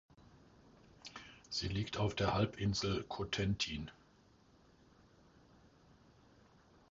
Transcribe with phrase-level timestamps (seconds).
[1.51, 3.91] Sie liegt auf der Halbinsel Cotentin.